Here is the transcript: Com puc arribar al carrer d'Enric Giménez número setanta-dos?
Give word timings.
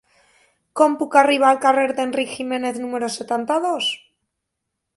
Com 0.79 0.95
puc 1.01 1.17
arribar 1.21 1.51
al 1.51 1.59
carrer 1.65 1.83
d'Enric 1.99 2.31
Giménez 2.39 2.79
número 2.85 3.11
setanta-dos? 3.17 3.91